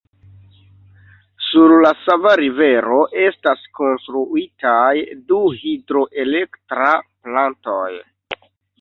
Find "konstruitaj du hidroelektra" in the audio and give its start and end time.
3.81-6.93